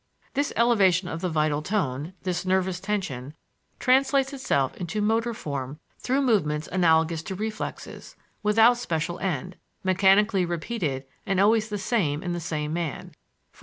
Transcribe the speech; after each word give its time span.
This 0.33 0.51
elevation 0.55 1.07
of 1.09 1.21
the 1.21 1.29
vital 1.29 1.61
tone, 1.61 2.13
this 2.23 2.43
nervous 2.43 2.79
tension, 2.79 3.35
translates 3.77 4.33
itself 4.33 4.71
also 4.71 4.79
into 4.81 4.99
motor 4.99 5.31
form 5.31 5.79
through 5.99 6.23
movements 6.23 6.67
analogous 6.71 7.21
to 7.21 7.35
reflexes, 7.35 8.15
without 8.41 8.77
special 8.77 9.19
end, 9.19 9.57
mechanically 9.83 10.43
repeated 10.43 11.05
and 11.27 11.39
always 11.39 11.69
the 11.69 11.77
same 11.77 12.23
in 12.23 12.33
the 12.33 12.39
same 12.39 12.73
man 12.73 13.11
e. 13.13 13.17